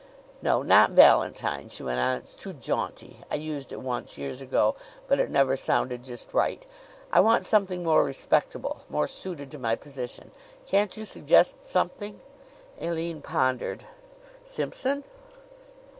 "No; 0.41 0.63
not 0.63 0.93
Valentine," 0.93 1.69
she 1.69 1.83
went 1.83 1.99
on 1.99 2.17
"it's 2.17 2.33
too 2.33 2.53
jaunty. 2.53 3.19
I 3.29 3.35
used 3.35 3.71
it 3.71 3.81
once 3.81 4.17
years 4.17 4.41
ago, 4.41 4.73
but 5.07 5.19
it 5.19 5.29
never 5.29 5.55
sounded 5.55 6.03
just 6.03 6.33
right. 6.33 6.65
I 7.11 7.19
want 7.19 7.45
something 7.45 7.83
more 7.83 8.03
respectable, 8.03 8.81
more 8.89 9.07
suited 9.07 9.51
to 9.51 9.59
my 9.59 9.75
position. 9.75 10.31
Can't 10.65 10.97
you 10.97 11.05
suggest 11.05 11.67
something?" 11.69 12.19
Aline 12.79 13.21
pondered. 13.21 13.83
"Simpson?" 14.41 15.03